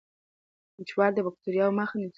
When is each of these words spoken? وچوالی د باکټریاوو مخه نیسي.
وچوالی 0.79 1.13
د 1.15 1.19
باکټریاوو 1.25 1.77
مخه 1.79 1.95
نیسي. 1.99 2.09